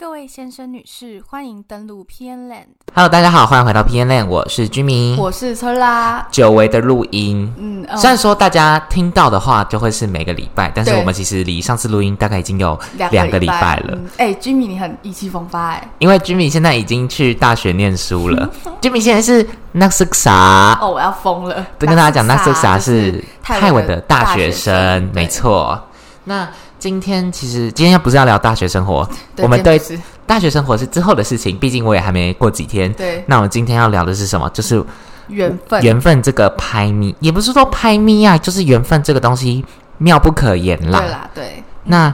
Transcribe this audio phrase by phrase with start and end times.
[0.00, 2.68] 各位先生、女士，欢迎登录 PN Land。
[2.94, 5.14] Hello，大家好，欢迎回到 PN Land，我是居民。
[5.18, 13.88] 我是车拉，久违的录音，嗯，呃虽然说大家听到的话就会是每个礼拜，但是我们其实离上次录音大概已经有两两个礼拜了。
[13.92, 18.48] 嗯哎、居 Jimmy 你很意气风发哎、因为 Jimmy 现在已经去大学念书了，
[18.80, 21.66] Jimmy 现在是 n a s u s a 哦，我要疯了。
[21.78, 25.26] 跟大家讲 n a s u s a 是泰文的大学生，没。
[25.28, 25.78] 错。
[26.24, 26.48] 那
[26.80, 32.90] 今天其实今天不是要聊大学生活，我们对对大学生活是之后的事情，毕竟我也还没过几天。
[32.94, 34.48] 对那我们今天要聊的是什么？
[34.50, 34.82] 就是
[35.28, 39.64] 缘分，缘分这个拍咪，也不是说拍咪啊，就是缘分这个东西
[39.98, 40.98] 妙不可言啦。
[41.00, 42.12] 对啦，对，那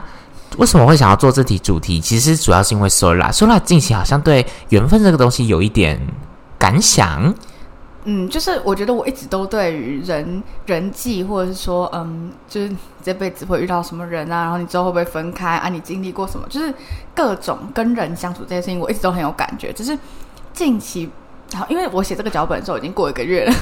[0.57, 2.01] 为什么会想要做这题主题？
[2.01, 5.99] 其实主要是因为 Sola，Sola 近期好像对缘分这个东西有一点
[6.59, 7.33] 感想。
[8.09, 16.73] 嗯，就是我觉得我一直都对于人人际，或者是说，嗯，就是这辈子会遇到什么人啊，然后你之后会不会分开啊，你经历过什么，就是
[17.13, 19.73] 各种跟人相处这件事情，我一直都很有感觉。
[19.73, 19.97] 只是
[20.53, 21.09] 近期，
[21.53, 23.53] 好，因为我写这个脚本的时候已经过一个月了，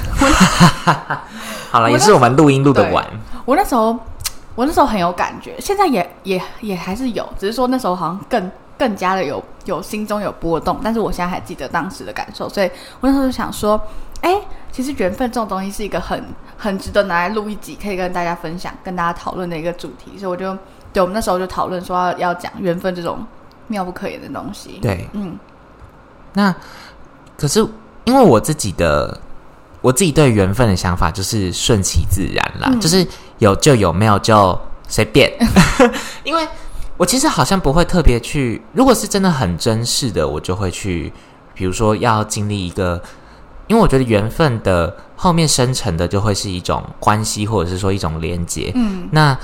[1.72, 3.04] 好了，也是我们录音录得晚。
[3.44, 3.98] 我那时候，
[4.54, 13.80] 我那时候很有感觉，现在也也也还是有，只是说那时候好像更更加的有有心中有波动，但是我现在还记得当时的感受，所以我那时候就想说，
[14.22, 14.40] 哎，
[14.72, 16.24] 其实缘分这种东西是一个很
[16.56, 20.56] 很值得拿来录一集，可以跟大家分享、跟大家讨论的一个主题，所以我就
[20.92, 23.24] 对我们那时候就讨论说要要讲缘分这种
[23.68, 25.38] 妙不可言的东西。，对，嗯，
[26.32, 26.54] 那
[27.36, 27.66] 可是
[28.04, 29.20] 因为我自己的
[29.80, 33.06] 我自己对缘分的想法就是顺其自然啦，嗯就是
[33.38, 35.30] 有就有，没有就随便。
[36.24, 36.46] 因为
[36.96, 41.12] 我其实好像不会特别去，如果是真的很珍视的，我就会去，
[41.52, 43.00] 比如说要经历一个，
[43.66, 48.70] 因为我觉得缘分的后面生成的就会是一种关系，或者是说一种连接。
[48.74, 49.36] 嗯，那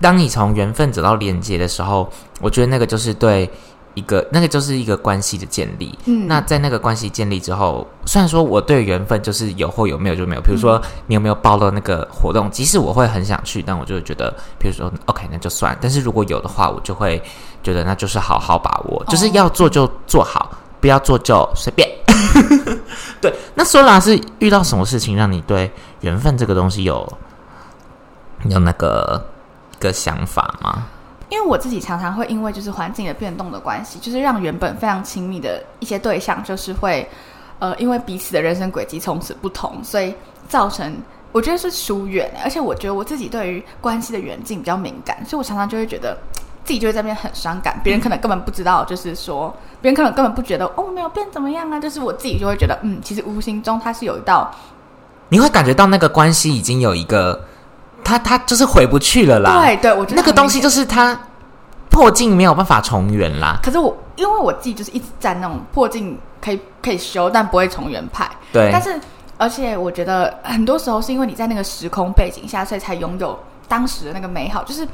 [0.00, 3.48] 当你从缘分走到连接的时候，我觉得那个就是对
[3.94, 5.96] 一个那个就是一个关系的建立。
[6.06, 6.26] 嗯。
[6.26, 17.22] 那在那个关系建立之后，虽然说我对缘分就是有或有没有就没有，比如说你有没有报到那个活动，即使我会很想去，但我就会觉得，比如说 OK 那就算，但是如果有的话，我就会
[17.62, 21.88] 觉得那就是好好把握，就是要做就做好，不要做就随便。
[23.20, 25.70] 对，那说啦是遇到什么事情让你对
[26.00, 27.06] 缘分这个东西有
[28.48, 29.22] 有那个
[29.78, 30.86] 个想法吗？
[31.28, 37.08] 因为我自己常常会因为就是环境的变动的关系，就是让原本非常亲密的一些对象，就是会
[37.58, 40.14] 呃因为彼此的人生轨迹从此不同，所以
[40.48, 40.96] 造成
[41.30, 42.28] 我觉得是疏远。
[42.42, 46.18] 而且我觉得我自己对于关系的远近比较敏感，所以我常常就会觉得
[46.64, 54.50] 自己就会在那边很伤感，别人可能根本不知道，就是说别人可能根本不觉得哦没有变怎么样啊，就是我自己就会觉得嗯，其实无形中它是有一道
[55.28, 57.40] 你会感觉到那个关系已经有一个，
[58.02, 59.62] 他他就是回不去了啦。
[59.62, 61.18] 对对，我觉得那个东西就是他
[61.88, 63.58] 破镜没有办法重圆啦。
[63.62, 68.28] 可是我因为我自己就是一直在那种破镜可以可以修，但不会重圆派。
[68.52, 69.00] 对但，是
[69.38, 73.38] 而且我觉得很多时候是因为你在那个时空背景下，所以才拥有
[73.68, 74.64] 当时的那个美好。
[74.64, 74.86] 就是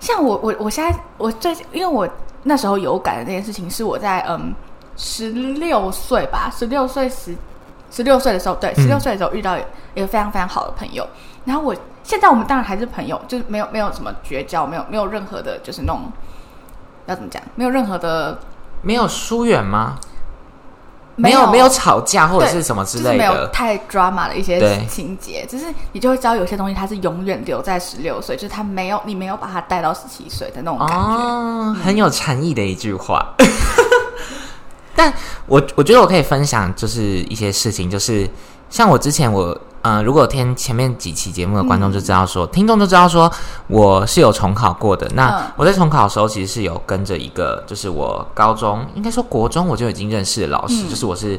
[0.00, 2.08] 像我我我现在我最因为我
[2.42, 4.52] 那时候有感的这件事情，是我在嗯
[4.96, 7.36] 十六岁吧，十六岁十
[7.90, 9.56] 十六岁的时候，对，十六岁的时候遇到
[9.94, 11.06] 一个非常非常好的朋友。
[11.44, 16.10] 然后我现在我们当然还是朋友，就是没有没有什么绝交，没有没有任何的，就是那种
[17.06, 18.38] 要怎么讲，没有任何的
[18.82, 19.98] 没有疏远吗？
[21.16, 23.48] 没有没有吵架或者是什么之就是没有类的。
[23.48, 30.94] 太 drama 的一些情节，只是你就会知道有些东西它是永远留在十六岁，就是它没有你没有把它带到十七岁的那种感觉。
[30.94, 33.34] 哦，很有禅意的一句话。
[34.96, 35.12] 但
[35.46, 38.28] 我我觉得我可以分享，就是一些事情，就是
[38.70, 43.30] 像我之前我呃，如果听前面几期节目的观众就知道说，听众就知道说
[43.66, 45.06] 我是有重考过的。
[45.14, 51.38] 那嗯我在重考的时候，其实是有跟着一个，就是我高中应该说国中我就已经认识的老师，嗯就是我是。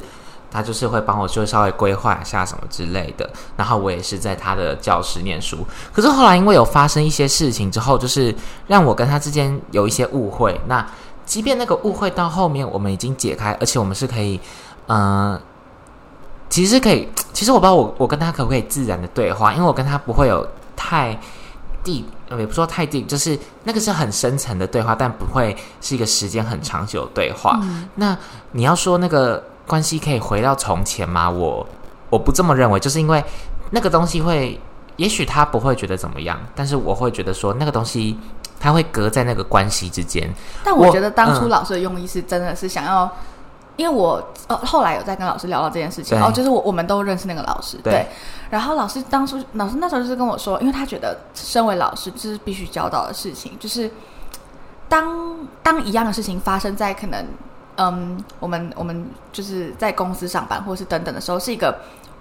[0.54, 5.66] 他就是会帮我就稍微规划一下什么之类的，然后我也是在他的教室念书。
[5.94, 8.36] 可是后来因为有发生一些事情之后，就是
[8.68, 10.60] 让我跟他之间有一些误会。
[10.68, 10.86] 那
[11.26, 14.38] 即便那个误会到后面我们已经解开，而且我们是可以，
[14.88, 15.40] 呃，
[16.50, 17.08] 其实是可以，
[17.42, 21.20] 其实我不知道我我跟他可不可以自然的对话，因为我跟他不会有太
[22.30, 27.60] 呃也不说太 deep，就是那个是很深层的对话，但不会是一个时间很长久的对话。
[27.96, 28.16] 那
[28.52, 31.28] 你要说那个关系可以回到从前吗？
[31.28, 31.68] 我
[32.12, 33.24] 我不这么认为，就是因为
[33.72, 34.62] 那个东西会，
[34.98, 38.16] 也许他不会觉得怎么样，但是我会觉得说那个东西
[38.60, 40.32] 他会隔在那个关系之间。
[40.64, 43.12] 但我我觉得当初嗯老师的用意是真的是想要，
[43.82, 46.24] 因为我呃后来有在跟老师聊到这件事情，对。
[46.24, 48.06] 哦，就是我我们都认识那个老师，对。
[48.52, 53.90] 然后老师当初老师那时候就是跟我说，因为他觉得身为老师这是必须教导的事情，就是
[54.88, 57.26] 当当一样的事情发生在可能，
[57.78, 61.76] 嗯，我们我们就是在公司上班，或是等等的时候，是一个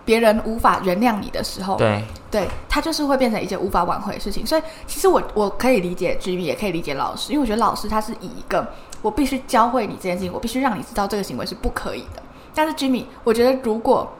[0.05, 4.47] 别人无法原谅你的时候，对，对，他就是会变成一件无法挽回的事情。
[4.47, 8.67] 所以，其实我我可以理解 Jimmy，也可以理解老师，因为我觉得老师他是以一个
[9.03, 12.23] 我必须教会你这件事情，我必须让你知道这个行为是不可以的。
[12.55, 14.11] 但是 Jimmy，我觉得如果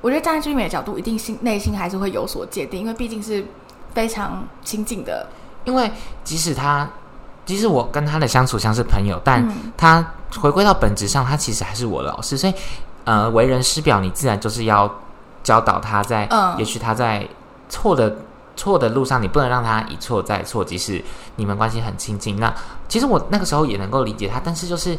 [0.00, 3.44] 我觉得站在 Jimmy 的角度，一定心内心还是会有所界定，因为毕竟是
[3.92, 5.26] 非常亲近的。
[5.64, 5.90] 因为
[6.24, 6.88] 即使他，
[7.44, 12.54] 即使我跟他的相处像是朋友，但嗯他回归到本质上，他其实还是我的老师，所以
[13.04, 14.90] 呃，为人师表，你自然就是要
[15.42, 17.28] 教导他在，嗯也许他在
[17.68, 18.16] 错的
[18.56, 21.02] 错的路上，你不能让他一错再错，即使
[21.36, 22.36] 你们关系很亲近。
[22.36, 22.54] 那
[22.88, 24.98] 其实我那个时候也能够理解他，但是就是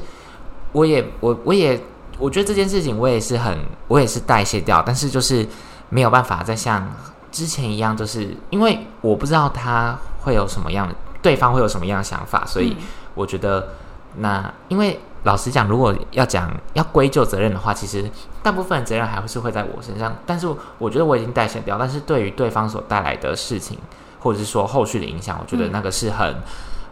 [0.71, 1.79] 我也我我也
[2.17, 3.57] 我觉得这件事情我也是很
[3.87, 5.47] 我也是代谢掉，但是就是
[5.89, 6.87] 没有办法再像
[7.31, 13.69] 之前一样，就是因为我不知道他会有什么样的对方会有什么样的想法，所以嗯我觉得
[14.17, 18.09] 那因为老实讲，如果要讲要归咎责任的话，其实
[18.41, 20.47] 大部分的责任还是会在我身上，但是
[20.77, 23.77] 我觉得我已经代谢掉，但是对于对方所带来的事情，
[24.19, 26.35] 或者是说后续的影响，我觉得嗯那个是很、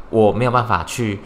[0.10, 1.20] 我没有办法去。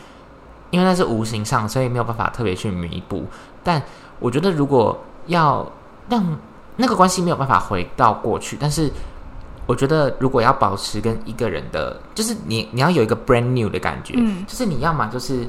[0.72, 3.28] 因为那是无形上，所以没有办法特别去弥补。
[3.64, 3.80] 但
[4.18, 5.72] 我觉得，如果要
[6.10, 6.36] 让
[6.78, 8.92] 那个关系没有办法回到过去，但是
[9.68, 15.46] 我觉得，如果要保持跟一个人的，就是你你要有一个 brand new 的感觉，嗯就是你要么就是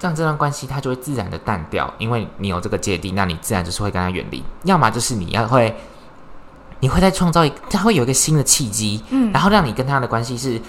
[0.00, 5.74] 让这段关系它就会自然的淡掉，因为你有这个芥蒂，那你自然就是会跟他远离；要么就是你要会，
[6.80, 9.32] 你会再创造一，它会有一个新的契机，嗯。
[9.32, 10.60] 然后让你跟他的关系是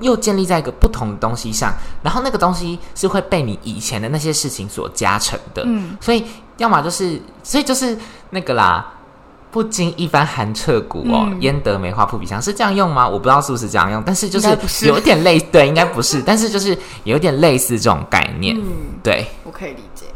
[0.00, 1.72] 又建立在一个不同的东西上，
[2.02, 5.96] 然后那个东西是会被你以前的那些事情所加成的，嗯。
[6.00, 6.24] 所以
[6.58, 7.98] 要么就是，所以就是
[8.30, 8.90] 那个啦。
[9.54, 11.40] 不经一番寒彻骨哦，嗯。
[11.40, 12.42] 焉得梅花扑鼻香？
[12.42, 13.08] 是这样用吗？
[13.08, 14.48] 我不知道是不是这样用，但是就是
[14.84, 18.64] 有点类，对，应该不是，但是就是有点类似这种概念，嗯，
[19.00, 20.06] 对，我可以理解。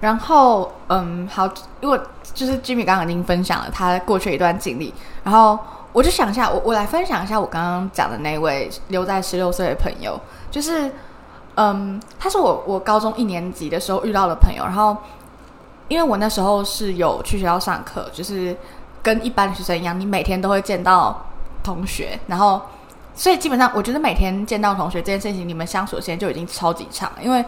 [0.00, 1.48] 然后，嗯，好，
[1.80, 1.98] 如果
[2.34, 4.92] 就是 Jimmy 刚刚已经分享了他过去一段经历，
[5.22, 5.58] 然后
[5.94, 10.20] 我就想一下，我我来分享一下我刚刚讲的那位留在十六岁的朋友，
[10.50, 10.92] 就是，
[11.54, 14.94] 嗯，他是我我高中一年级的时候遇到的朋友，然后
[15.88, 18.56] 因为我那时候是有去学校上课，就是
[19.02, 21.24] 跟一般的学生一样，你每天都会见到
[21.62, 22.60] 同学，然后
[23.14, 27.44] 所以基本上我觉得每天见到同学这件事情，你们相处的时间就已经超级长，因为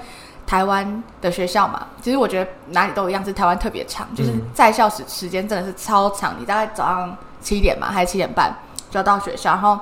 [0.47, 8.55] 台湾的学校嘛，其实我觉得哪里都一样，是台湾特别长，就是在校时时间真的是超长，你大概早上七点嘛，还是七点半
[8.91, 9.79] 就要到学校，然后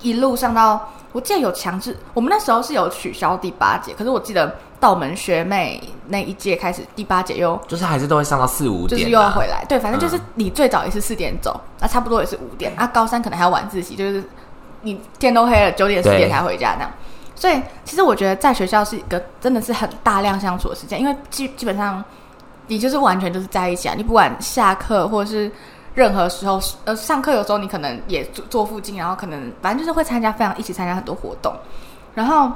[0.00, 14.22] 一路上到，我记得有强制，我们那时候是有取消第八节，可是我记得到我们学妹那一届开始，第八节又就是还是都会上到四五点、啊，就是又要回来，对，反正就是嗯你最早也是四点走，那差不多也是五点，啊，高三可能还要晚自习，就是
[14.82, 16.92] 你天都黑了，九点十点才回家那样。
[17.34, 22.02] 所以其实我觉得在学校是一个真的是很大量相处的时间，因为基基本上
[22.66, 25.50] 你就是完全就是在一起啊，你不管下课或者是
[25.94, 31.54] 任何时候，呃，上课有时候你可能也坐坐附近，然后可能反正就是会参加非常一起参加很多活动，
[32.14, 32.50] 然后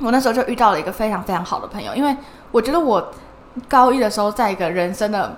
[0.00, 2.14] 我那时候就遇到了一个非常非常好的朋友，因为
[2.52, 3.12] 我觉得我
[3.68, 5.34] 高一的时候，在一个人生的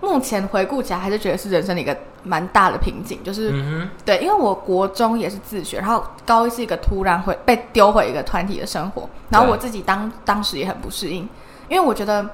[0.00, 11.28] 目前回顾起来，还是觉得是人生的一个蛮大的瓶颈，就是、嗯对，因为我国中也是自学，然后高一是一个突然会被丢回一个团体的生活，然后我自己当当时也很不适应，
[11.68, 12.24] 因为我觉得，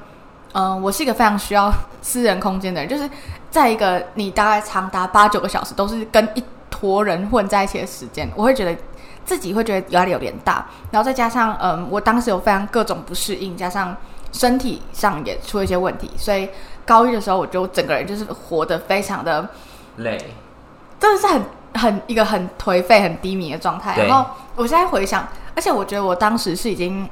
[0.52, 3.08] 嗯、我是一个非常需要 私人空间的人，就是
[3.50, 8.76] 在一个你大概长达八九个小时都是跟一坨人混在一起的时间，我会觉得
[9.24, 13.96] 自己会觉得压力有点大，然后再加上嗯，我当时有非常各种不适应，加上
[14.32, 16.48] 身体上也出了一些问题，所以
[16.84, 19.48] 高一的时候我就整个人就是活得非常的。
[19.96, 20.18] 累，
[20.98, 21.42] 真的是很
[21.74, 23.96] 很一个很颓废、很低迷的状态。
[23.96, 27.08] 然后我现在回想，而且我觉得我当时是已经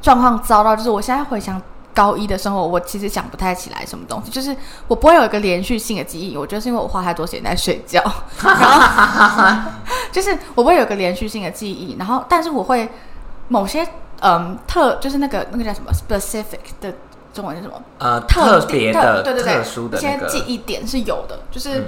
[0.00, 1.60] 状况糟到，就是我现在回想
[1.92, 4.56] 高一的生活，我其实想不太起来什么东西，就是
[4.86, 6.36] 我不会有一个连续性的记忆。
[6.36, 8.00] 我觉得是因为我花太多时间在睡觉，
[8.40, 9.83] 然后
[10.14, 12.88] 就是我会有个连续性的记忆，然后但是我会
[13.48, 13.84] 某些
[14.20, 16.94] 嗯特就是那个那个叫什么 specific 的
[17.32, 17.82] 中文是什么？
[17.98, 21.84] 呃，特特别特的、对对对，特殊的一些那个，记忆点是有的，就是、嗯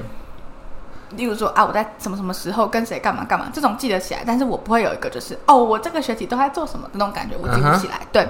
[1.17, 8.01] 例如说啊，我在什么什么时候跟谁干嘛干嘛，这种记得起来，但是我不会有一个就是哦，我这个学期都在做什么的那种感觉，我记不起来。
[8.11, 8.27] 对，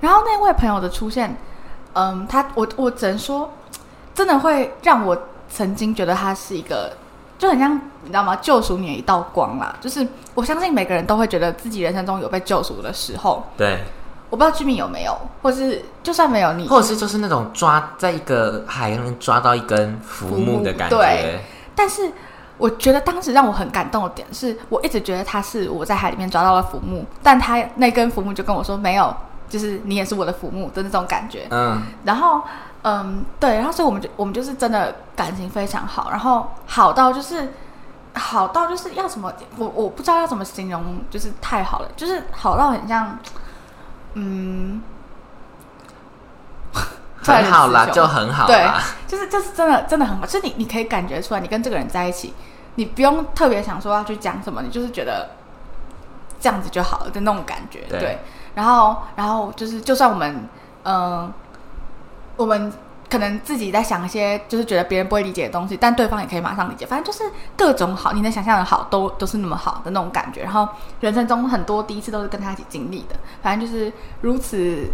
[0.00, 1.36] 然后那位朋友的出现，
[1.92, 3.52] 嗯，他我我只能说，
[4.14, 5.14] 真的会让我
[5.50, 6.90] 曾经觉得他是一个。
[7.38, 8.36] 就很像你知道吗？
[8.36, 13.44] 救赎你的一道光啦，就是我相信每个人都会觉得自己人生中有被救赎的时候。
[13.56, 13.78] 对，
[14.30, 21.38] 我不知道居民有没有，或是就算没有你，或者是就是那种抓在一个海洋里抓到一根浮木的感觉，对
[21.74, 22.10] 但是
[22.58, 29.14] 我觉得当时让我很感动的点是，我一直觉得他是我在海里面抓到了浮木，但他那根浮木就跟我说没有，
[29.48, 31.46] 就是你也是我的浮木的那种感觉。
[31.50, 32.42] 嗯，然后，
[32.88, 37.52] 嗯，对，然后所以我们就我们就是真的感情非常好，然后好到就是
[38.14, 43.18] 好到就是要什么我我不知道要怎么形容，就是太好了，就是好到很像，
[44.14, 44.80] 嗯，
[47.24, 48.64] 很好啦， 就很好对。，
[49.08, 52.32] 就是就是真的真的很好，就是你你可以感觉出来，你跟这个人在一起，
[52.76, 55.30] 你不用特别想说要去讲什么，你就是觉得
[56.38, 58.18] 这样子就好了的那种感觉，对对。
[58.54, 60.48] 然后然后就是，就算我们
[60.84, 61.32] 嗯、
[62.36, 62.72] 我们
[63.08, 70.42] 可能自己在想一些就是觉得别人不会理解的东西，但对方也可以马上理解，反正就是各种好，你能想象的好都都是那么好的那种感觉。
[70.42, 70.68] 然后
[71.00, 74.86] 人生中很多第一次都是跟他一起经历的，反正就是如此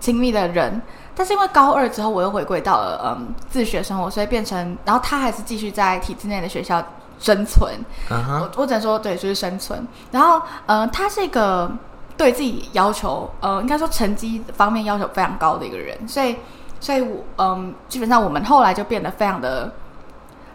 [0.00, 0.80] 亲密的人。
[1.14, 6.80] 但是因为高二之后，我又回归到了嗯自学生活，所以变成，然后他还是继续在体制内的学校
[7.18, 7.74] 生存。
[8.08, 9.84] 我我只能说，对，就是生存。
[10.12, 11.68] 然后，呃，他是一个
[12.16, 16.36] 对自己要求，呃，应该说成绩方面要求非常高的一个人，所以，
[16.80, 19.72] 所以我，嗯、基本上我们后来就变得非常的，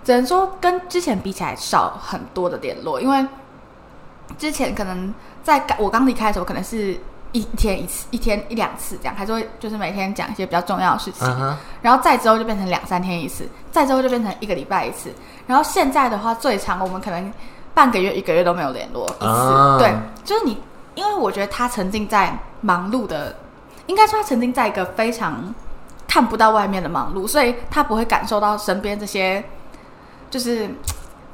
[0.03, 3.25] 只能说跟之前比起来少很多的联络，因为
[4.37, 5.13] 之前可能
[5.43, 6.97] 在我刚离开的时候，可能是
[7.33, 11.27] 一天一次，一天一两次这样，还是会就是每天讲一些比较重要的事情。
[11.81, 15.11] 然后再之后就变成两三天一次，再之后就变成一个礼拜一次。
[15.45, 17.33] 然后现在的话，最长我们可能
[17.73, 19.25] 半个月、一个月都没有联络一次。
[19.25, 20.57] 哦对，就是你，
[20.95, 23.35] 因为我觉得他曾经在忙碌的，
[23.87, 25.53] 应该说他曾经在一个非常
[26.07, 29.43] 看不到外面的忙碌，所以他不会感受到身边这些，
[30.29, 30.69] 就是。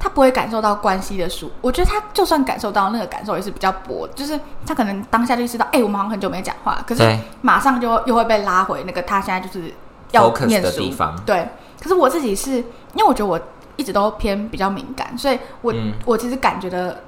[0.02, 7.02] 他不会感受到关系的疏，我觉得他就算感受到那个感受也是比较薄，就是他可能当下就意识到，哎、我们好像很久没讲话，可是
[7.42, 9.70] 马上就又会被拉回那个他现在就是
[10.12, 11.46] 要念书的地方对，
[11.82, 13.38] 可是我自己是因为我觉得我
[13.76, 16.98] 一直都偏比较敏感，所以我、嗯我其实感觉的，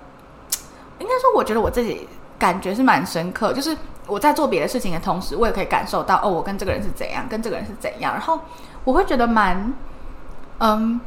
[0.98, 2.06] 应该说我觉得我自己
[2.38, 3.74] 感觉是蛮深刻，就是
[4.06, 8.38] 我在做别的事情的同时，我也可以感受到哦，我跟这个人是怎样，跟这个人是怎样，然后
[8.84, 9.72] 我会觉得蛮，
[10.58, 11.00] 嗯，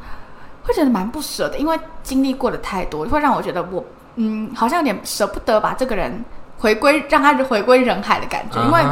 [0.64, 3.84] 会觉得蛮不舍的，因为经历过的太多，会让我觉得我
[4.16, 6.24] 嗯，好像有点舍不得把这个人
[6.58, 8.82] 回归，让他回归人海的感觉，因为。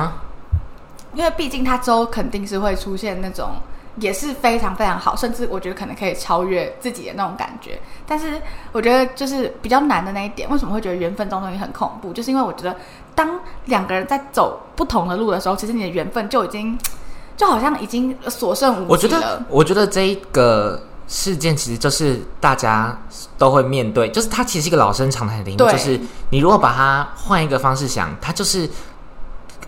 [1.16, 3.50] 因为毕竟他之后肯定是会出现那种
[3.98, 7.78] 也是非常非常好，甚至我觉得可能可以超越自己的那种感觉。
[8.04, 8.42] 但是
[8.72, 12.12] 我觉得就是比较难的那一点，为什么会觉得缘分这种东西很恐怖？
[12.12, 12.76] 就是因为我觉得
[13.14, 16.78] 当两个人在走不同的路的时候，其实你的缘分就已经
[17.36, 22.96] 就好像已经所剩无几我觉得。，我觉得这一个事件其实就是大家
[23.36, 28.68] 都会面对，就是它其实是一个老生常谈的题目，对就是你如果把它换一个方式想，它就是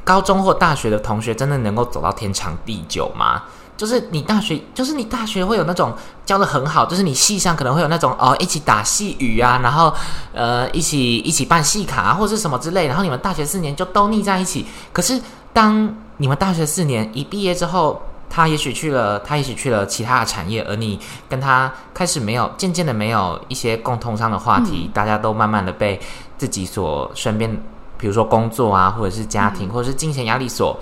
[0.05, 3.43] 高中或大学的同学真的能够走到天长地久吗？
[3.77, 9.93] 就是你大学，就是你大学会有那种教的很好，就是你系上可能会有那种哦一起打戏语啊，然后
[10.33, 14.67] 呃一起一起办戏卡啊，或者是什么之类，然后你们大学四年就都腻在一起。
[14.93, 15.21] 可是
[15.53, 26.01] 当你们大学四年一毕业之后，他也许去了，他也许去了其他的产业，而你跟他开始没有，渐渐的没有一些共通上的话题，大家都慢慢的被
[26.37, 27.51] 自己所身边，
[27.97, 30.77] 比如说工作啊，或者是家庭，或者是金钱压力所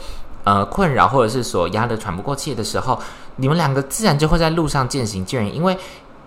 [0.44, 2.98] 呃困扰，或者是所压得喘不过气的时候，
[3.36, 5.76] 你们两个自然就会在路上渐行渐远，因为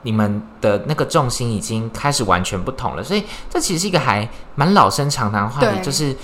[0.01, 3.03] 你们的那个重心已经开始完全不同了。
[3.03, 6.15] 所以这其实是一个还蛮老生常谈的话题，就是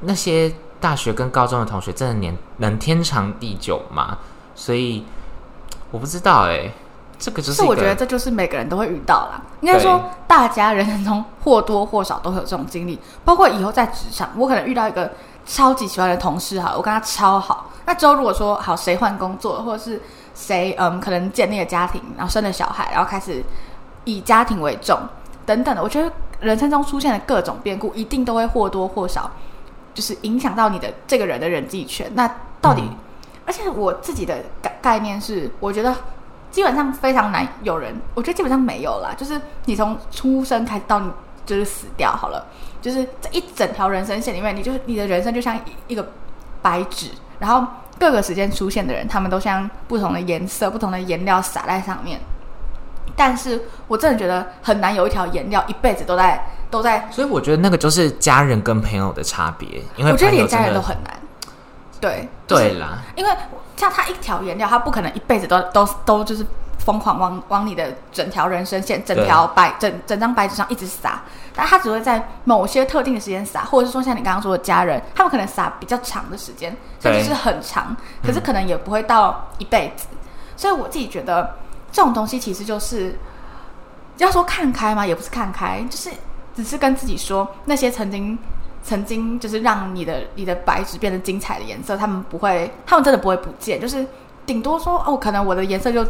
[0.00, 4.18] 那些大学跟高中的同学真的年能天长地久吗？
[4.54, 5.04] 所以
[5.90, 6.70] 我不知道哎、
[7.18, 9.42] 这个就是是我觉得这就是每个人都会遇到啦。
[9.60, 15.10] 应该说，大家人生中或多或少都会有这种经历，包括以后在职场，我可能遇到一个
[15.46, 17.70] 超级喜欢的同事，哈，我跟他超好。
[17.86, 20.00] 那之后如果说好谁换工作，或者是
[20.34, 23.42] 谁嗯可能建立了家庭，然后生了小孩，然后开始
[24.04, 24.98] 以家庭为重
[25.44, 26.10] 等等的，我觉得
[26.40, 29.30] 人生中出现的各种变故，一定都会或多或少
[29.92, 32.10] 就是影响到你的这个人的人际圈。
[32.14, 32.26] 那
[32.60, 32.96] 到底，嗯
[33.46, 35.94] 而且我自己的概概念是，我觉得
[36.50, 39.14] 基本上非常难有人，我觉得基本上没有啦。
[39.18, 41.10] 就是你从出生开始到你
[41.44, 42.42] 就是死掉好了，
[42.84, 46.06] 就是这一整条人生线里面，你就是你的人生就像一一个
[46.60, 47.66] 白纸，然后
[47.98, 52.20] 各个时间出现的人，他们都像不同的颜色、不同的颜料撒在上面。
[53.16, 61.14] 但是我真的觉得很难有一条颜料一辈子都在都在，所以我觉得那个就是家人跟朋友的差别，因为我觉得连家人都很难。
[61.98, 63.30] 对，对啦，因为
[63.78, 66.44] 像他一条颜料，他不可能一辈子都都都就是
[66.84, 71.22] 疯狂往往你的整条人生线、整条白整整张白纸上一直撒，
[71.54, 80.06] 但他只会在某些特定的时间撒，或者是说像你刚刚说的家人，他们可能撒比较长的时间，甚至是很长，可是可能也不会到一辈子。
[80.56, 81.54] 所以我自己觉得
[81.90, 83.16] 这种东西其实就是。
[84.18, 85.04] 要说看开吗？
[85.04, 86.08] 也不是看开，就是
[86.54, 88.38] 只是跟自己说，那些曾经
[88.80, 94.06] 曾经就是让你的你的白纸变得精彩的颜色，他们不会，他们真的不会不见，就是
[94.46, 96.06] 顶多说哦，可能我的颜色就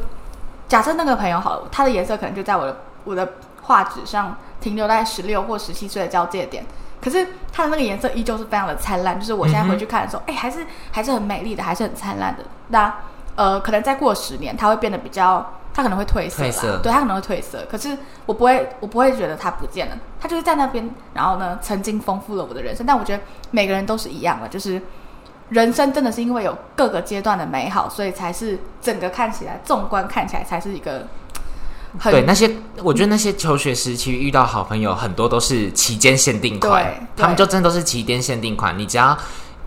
[0.68, 6.64] 假设那个朋友好了，他的颜色可能就在我的我的画纸上停留在十六或十七岁的交界点。
[7.00, 12.42] 可是他的那个颜色依旧是非常的灿烂，就是我现在回去看的时候，哎、还是还是很美丽的，还是很灿烂的。
[12.68, 12.94] 那
[13.37, 15.44] 呃，可能再过十年，它会变得比较，
[15.75, 17.62] 它可能会褪色啦，褪色对，它可能会褪色。
[17.71, 17.94] 可是
[18.25, 22.87] 我不会，我不会觉得它不见了，它就是在那边，然后呢，曾经丰富了我的人生。
[22.87, 24.80] 但我觉得每个人都是一样的，就是
[25.50, 31.06] 人生真的是因为有各个阶段的美好，所以才是整个看起来，纵观看起来才是一个
[31.98, 32.50] 很对，那些
[32.82, 38.76] 我觉得那些求学时期遇到好朋友，很多都是期间限定款对，他们就真的都是期间限定款。
[38.78, 39.16] 你只要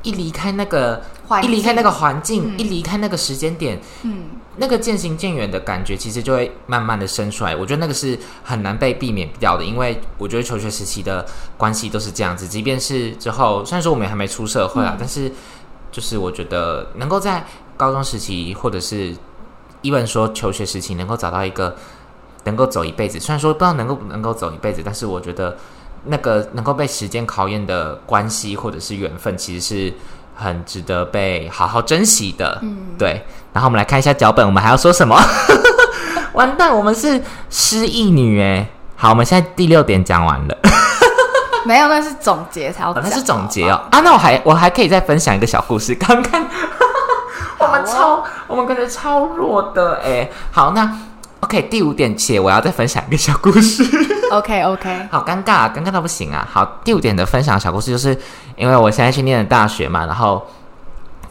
[0.04, 4.26] 一离开那个，环境一离开那个环境，嗯一离开那个时间点，嗯，
[4.58, 7.56] 那个渐行渐远的感觉，其实就会慢慢的生出来。
[7.56, 12.48] 我觉得那个是很难被避免掉的，因为我觉得求学时期的关系都是这样子。
[12.48, 15.32] 即便是之后，虽然说我们还没出社会啊，嗯但是
[15.98, 17.44] 就是我觉得能够在
[17.76, 19.16] 高中时期，或者是
[19.82, 21.76] 一本说求学时期，能够找到一个
[22.44, 25.58] 能够走一辈子，虽然说不知道能够不能够走一辈子，但是我觉得
[26.04, 29.94] 那个能够被时间考验的关系或者是缘分，其实是
[30.36, 32.60] 很值得被好好珍惜的。
[32.62, 35.20] 嗯，对，然后我们来看一下脚本，我们还要说什么？
[36.34, 38.70] 完蛋，我们是失忆女哎。
[38.96, 40.56] 好，我们现在第六点讲完了，
[41.68, 43.80] 没有，那是总结才要哦、那是总结哦。
[43.92, 45.94] 啊，那我还我还可以再分享一个小故事。
[45.96, 46.48] 刚刚
[47.60, 50.30] 我们好超我们感觉超弱的哎。
[50.52, 50.90] 好，那
[51.42, 53.84] OK，第五点且我要再分享一个小故事。
[54.32, 56.48] OK OK，好尴尬、啊，尴尬到不行啊！
[56.52, 58.18] 好，第五点的分享小故事，就是
[58.56, 60.46] 因为我现在去念的大学嘛，然后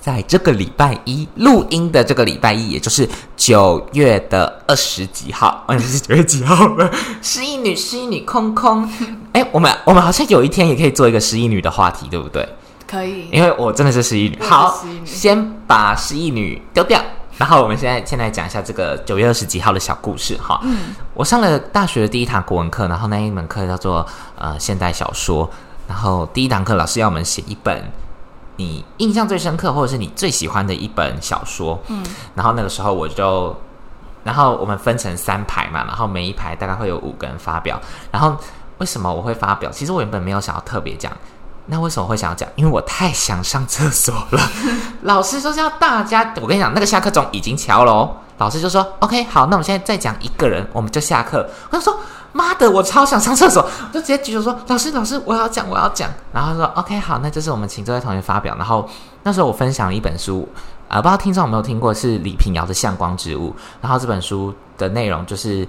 [0.06, 6.88] 在这个礼拜一录音的这个礼拜一，也就是九月的二十几号，哦， 是九月几号了？
[7.20, 8.88] 失忆女，失忆女，空空。
[9.34, 12.48] 哎，我们我们好像有一天也可以做一个失忆女的话题，对不对？
[12.86, 13.28] 可以。
[13.32, 14.38] 因为我真的是失忆女。
[14.40, 17.02] 好失忆，女先把失忆女丢掉。
[17.36, 20.60] 然后我们现在先来讲一下这个九月二十几号的小故事哈。
[20.62, 24.06] 嗯，我上了大学的第一堂国文课，然后那一门课叫做
[24.38, 25.50] 呃现代小说。
[25.88, 27.82] 然后第一堂课老师要我们写一本
[28.56, 31.78] 你印象最深刻或者是你最喜欢的一本小说。
[31.88, 33.56] 嗯，然后那个时候我就，
[34.24, 37.80] 然后我们分成三排嘛，然后每一排大概会有五个人发表。
[38.10, 38.36] 然后
[38.78, 39.70] 为什么我会发表？
[39.70, 41.12] 其实我原本没有想要特别讲。
[41.68, 42.48] 那为什么会想要讲？
[42.54, 44.40] 因为我太想上厕所了。
[45.02, 48.16] 老师说是要大家，我跟你讲，那个下课钟已经敲了哦。
[48.38, 51.98] 老师就说：“OK，好，那我们现在再讲一个人，我们就下课。”我就说
[52.36, 58.88] ：“妈的，我超想上厕所！”我就直接举手说：“老师，老师，我要讲，我要讲。”然后说：“OK，好，那就是我们请这位同学发表。”然后
[59.22, 60.46] 那时候我分享了一本书，
[60.88, 63.50] 呃，不知道听众有没有听过，是李平遥的《向光植物》。
[63.80, 65.66] 然后这本书的内容就是。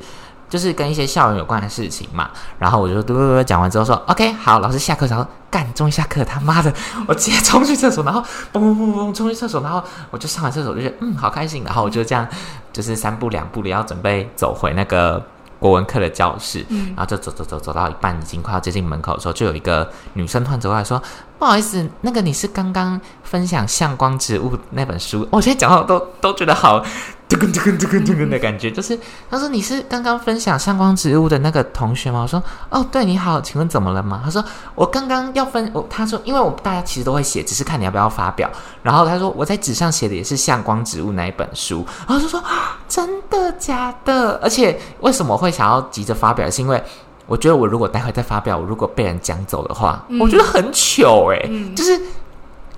[0.49, 6.73] 就是跟一些校园有关的事情嘛，然后我就嘟嘟嘟讲完之后说，OK，好，老师下课，然后干，终于下课，他妈的，
[7.05, 12.25] 我直接冲去厕所，然后嘣嘣嘣嘣冲去厕所，然后我就上完厕所，就觉得嗯好开心，然后我就这样
[12.71, 15.21] 就是三步两步的要准备走回那个
[15.59, 21.01] 国文课的教室，嗯然后就走走走走到一半，已经快要接近门口的时候，就有一个女生突然走过来说
[21.39, 26.83] ：“不好意思，那个你是刚刚分享《向光植物》那本书？”我现在讲到都都觉得好
[27.29, 28.97] 嘟咕嘟咕嘟咕嘟咕的感觉， 就是
[29.29, 34.43] 他说：“你是刚刚分享《向光植物》的那个同学吗？”我说：“哦，对，你好，请问怎么了吗？”他说
[34.75, 38.49] ：“我刚刚要分，我他说，因为我大家其实都会写，只是看你要不要发表。
[38.81, 44.39] 然后他说我在纸上写的也是《向光植物》那一本书。”然后就说：“啊真的假的？
[44.41, 46.49] 而且为什么会想要急着发表？
[46.49, 46.81] 是因为
[47.25, 51.99] 我觉得我如果待会再发表，我如果被人讲走的话，嗯我觉得很糗哎、嗯就是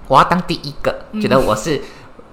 [0.08, 1.80] 我要当第一个，嗯觉得我是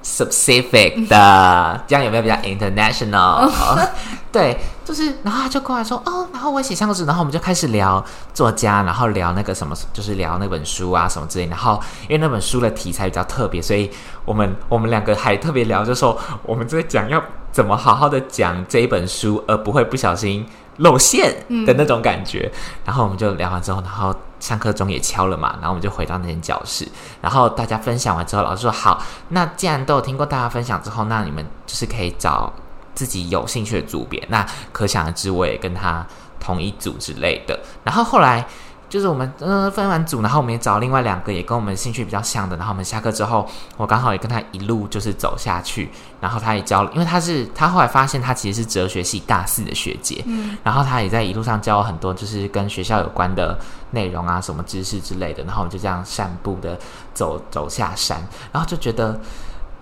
[0.07, 3.51] specific 的， 这样有没有比较 international？
[4.31, 11.47] 对，就是，然后他就过来说，哦，然后我写相纸，然后我们就开始聊作家，然后聊那个什么，就是聊那本书啊什么之类。
[11.47, 13.91] 然后因为那本书的题材比较特别，所以
[14.25, 22.53] 我们我们两个还特别聊，就说我们在讲要怎么好好的讲这一本书，而不会不小心露馅的那种感觉。
[22.85, 26.87] 然后我们就聊完之后，然后上课钟也敲了嘛，然后我们就回到那间教室，
[27.21, 32.53] 然后大家分享完之后，老师说好，那既然都有听过大家分享之后，那你们就是可以找
[32.95, 34.25] 自己有兴趣的组别。
[34.29, 36.07] 那可想而知，我也跟他
[36.39, 37.59] 同一组之类的。
[37.83, 38.47] 然后后来
[38.89, 43.47] 就是我们呃分完组，然后我们也找另外两个也跟我们兴趣比较像的，然后我们下课之后，
[43.77, 53.59] 我刚好也跟他一路就是走下去，然后他也教了，因为他是他后来发现他其实是哲学系大四的学姐，嗯然后他也在一路上教我很多就是跟学校有关的
[53.91, 55.43] 内容啊，什么知识之类的。
[55.45, 56.79] 然后我们就这样散步的
[57.13, 58.21] 走走下山，
[58.53, 59.21] 然后就觉得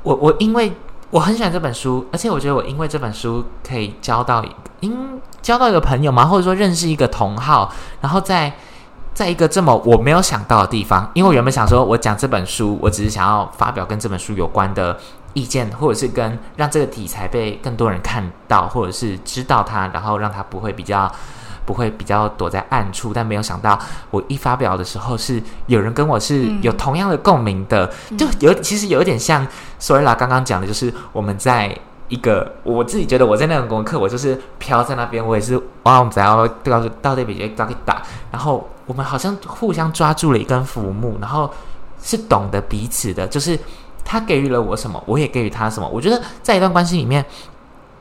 [0.03, 0.73] 我我因为
[1.11, 4.45] 我很喜欢这本书，而且我觉得我因为这本书可以交到，
[4.81, 8.53] 因交到一个朋友嘛，或者说认识一个同好，然后在
[9.15, 14.99] 在一个这么我没有想到的地方，因为我原本想说，我讲这本书，我只是想要发表跟这本书有关的
[15.33, 21.11] 意见，或者是跟让这个题材被更多人看到，或者是知道它，然后让它不会比较。
[21.67, 23.79] 不会比较躲在暗处，但没有想到
[24.11, 29.47] 我一发表的时候是有人跟我是有同样的共鸣的，就有其实有一点像
[29.79, 31.75] 索瑞拉刚刚讲的，就是我们在
[32.09, 41.51] 一个我自己觉得我在那个功课，我就是飘在那边，我也是哇，我们只要到到那边就打打，然后我们好像互相抓住了一根浮木，然后
[42.03, 43.59] 是懂得彼此的，就是
[44.05, 45.89] 他给予了我什么，我也给予他什么。
[45.89, 47.25] 我觉得在一段关系里面，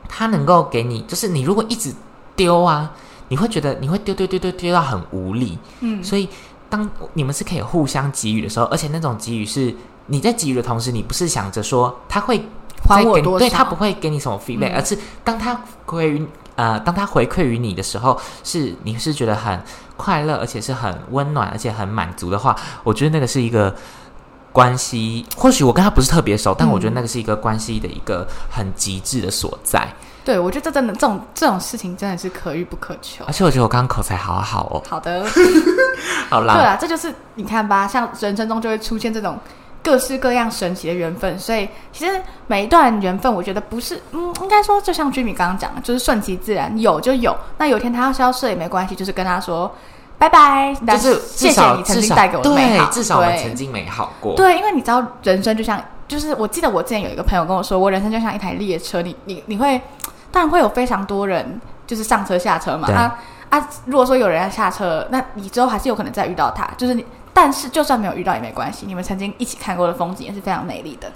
[0.08, 1.94] 他能够给你，就是你如果一直
[2.36, 2.92] 丢啊。
[3.28, 6.28] 你会觉得你会丢丢丢丢丢到很无力，嗯，所以
[6.68, 9.74] 当你们是可以互相给予的时候，而且那种给予是
[10.06, 12.38] 你在给予的同时，你不是想着说他会
[12.86, 19.58] 还我多少，对他不会给你什么 feedback，而是当他回于呃，当他回馈于你的时候，是你是觉得很
[19.96, 23.74] 快乐，而且是很温暖，而且很满足的话，我觉得那个是一个
[24.52, 25.24] 关系。
[25.36, 29.86] 或许我跟他不是特别熟，但我觉得那个是一个关系的一个很极致的所在。
[30.24, 33.22] 对，我觉得这真的这种这种事情真的是可遇不可求。
[33.26, 34.82] 而且我觉得我刚刚口才好好哦。
[34.88, 35.22] 好的，
[36.30, 36.54] 好啦。
[36.54, 39.38] 对啊，这就是你看吧，像人生中就会出现这种
[39.84, 41.38] 各式各样神奇的缘分。
[41.38, 47.36] 所以其实每一段缘分，我觉得不是，嗯，应该说就像居民刚刚讲的，就是顺其自然，有就有。
[47.58, 49.70] 那有天他要消失也没关系，就是跟他说
[50.18, 50.74] 拜拜。
[50.86, 54.34] 但是谢谢你曾经带给我的美好，至少我曾经美好过。
[54.34, 59.80] 对，因为你知道，人生就像，就是我记得我之前有一个朋友跟我说，我人生就像一台列车，你你你会。
[60.30, 63.16] 当然会有非常多人就是上车下车嘛啊
[63.50, 63.68] 啊！
[63.84, 66.68] 如果说有人要下车，那你之后还是有可能再遇到他。
[66.76, 71.12] 就是你，但是就算没有遇到也没关系，你们曾经一起看过的风景也是非常美丽的。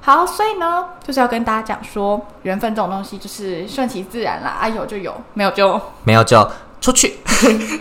[0.00, 6.46] 好，所以呢，就是要跟大家讲说，缘分这种东西就是顺其自然啦，啊有就有，没有就没有就
[6.80, 7.18] 出去，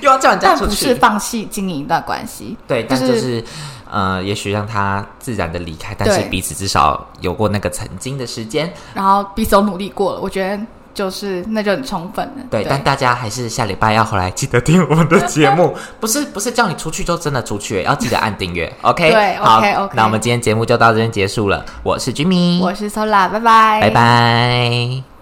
[0.01, 2.57] 又要叫人家出去， 不是放弃经营一段关系。
[2.65, 3.43] 对，但就是
[3.91, 10.63] 呃，也许让他自然的离开，但是彼此至少有过那个曾经的时间，然后彼此都努力过了，我觉得。
[10.93, 12.43] 就是那就很充分了。
[12.49, 18.71] 对，但大家还是下礼拜要回来记得听我们的节目， 不是不是叫你出去就真的出去，要记得按订阅。
[18.81, 19.93] OK，对，OK OK。
[19.95, 21.65] 那我们今天节目就到这边结束了。
[21.81, 25.12] 我是 Jimmy，我是 Sola，拜拜，拜拜。